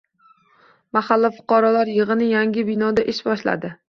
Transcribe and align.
Mahalla 0.97 1.29
fuqarolar 1.35 1.91
yig‘ini 1.97 2.31
yangi 2.31 2.65
binoda 2.71 3.05
ish 3.15 3.21
boshladi 3.29 3.71